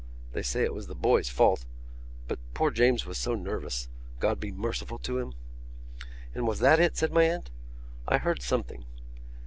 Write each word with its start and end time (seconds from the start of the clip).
They 0.33 0.41
say 0.41 0.63
it 0.63 0.73
was 0.73 0.87
the 0.87 0.95
boy's 0.95 1.29
fault. 1.29 1.63
But 2.27 2.39
poor 2.55 2.71
James 2.71 3.05
was 3.05 3.19
so 3.19 3.35
nervous, 3.35 3.87
God 4.19 4.39
be 4.39 4.51
merciful 4.51 4.97
to 4.97 5.19
him!" 5.19 5.35
"And 6.33 6.47
was 6.47 6.57
that 6.57 6.79
it?" 6.79 6.97
said 6.97 7.11
my 7.13 7.25
aunt. 7.25 7.51
"I 8.07 8.17
heard 8.17 8.41
something...." 8.41 8.85